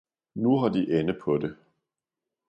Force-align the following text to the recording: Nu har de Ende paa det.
Nu 0.35 0.55
har 0.61 0.69
de 0.69 0.81
Ende 0.99 1.13
paa 1.25 1.37
det. 1.43 1.55